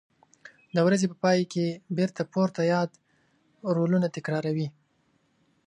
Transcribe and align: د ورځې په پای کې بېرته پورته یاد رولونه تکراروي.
د 0.75 0.77
ورځې 0.87 1.07
په 1.11 1.17
پای 1.23 1.39
کې 1.53 1.65
بېرته 1.97 2.21
پورته 2.31 2.61
یاد 2.73 2.89
رولونه 3.75 4.07
تکراروي. 4.15 4.67